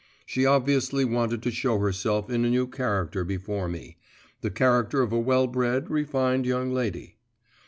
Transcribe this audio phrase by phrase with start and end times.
[0.25, 3.97] She obviously wanted to show herself in a new character before me
[4.41, 7.17] the character of a well bred, refined young lady.